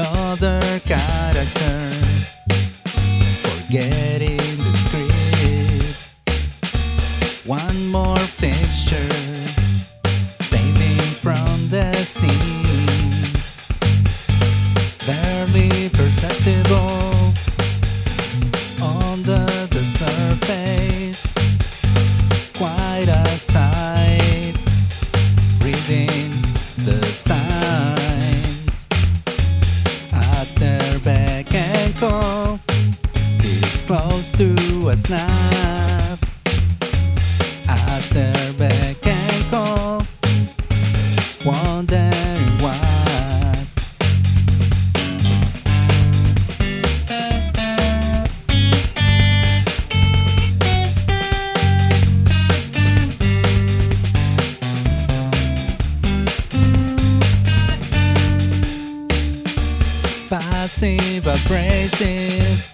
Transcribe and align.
another 0.00 0.60
character, 0.80 1.90
forgetting 3.44 4.56
the 4.64 4.72
script. 4.84 5.16
One 7.46 7.86
more 7.88 8.18
fixture, 8.18 9.14
fading 10.44 11.00
from 11.24 11.68
the 11.68 11.92
scene, 11.96 13.26
barely 15.06 15.88
perceptible. 15.90 17.34
Under 18.82 19.46
the 19.74 19.84
surface. 19.84 21.26
Quite 22.56 23.08
a 23.08 23.26
sight, 23.28 23.69
a 34.88 34.96
snap 34.96 36.18
at 37.68 38.02
their 38.12 38.52
beck 38.54 39.06
and 39.06 39.50
call. 39.50 40.02
Wondering 41.44 42.58
why. 42.60 43.00
passive 60.28 61.26
abrasive, 61.26 62.69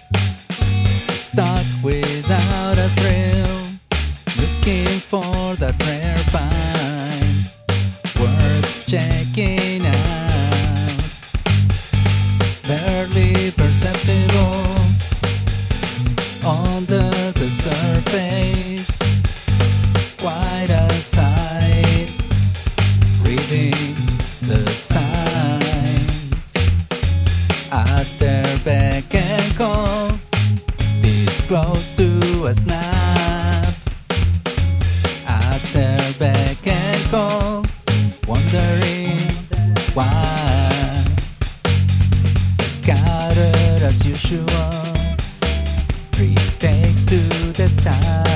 surface, 18.37 20.17
quite 20.17 20.69
a 20.69 20.91
reading 23.23 23.95
the 24.41 24.65
signs 24.69 26.53
and 28.67 29.09
call. 29.57 30.11
This 31.01 31.41
close 31.47 31.95
to 31.95 32.45
a 32.45 32.53
snap 32.53 33.73
and 35.27 36.17
call, 37.09 37.65
wondering 38.27 39.19
why. 39.93 41.03
Scattered 42.61 43.81
as 43.83 44.05
usual, 44.05 44.77
takes 46.59 47.05
to 47.05 47.19
the 47.53 47.69
time. 47.83 48.26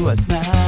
to 0.00 0.08
us 0.08 0.26
now. 0.28 0.59